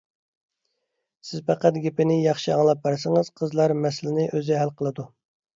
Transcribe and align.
سىز 1.31 1.43
پەقەت 1.51 1.77
گېپىنى 1.83 2.17
ياخشى 2.21 2.55
ئاڭلاپ 2.55 2.83
بەرسىڭىز، 2.87 3.31
قىزلار 3.43 3.77
مەسىلىنى 3.85 4.29
ئۆزى 4.33 4.61
ھەل 4.63 4.77
قىلىدۇ. 4.81 5.11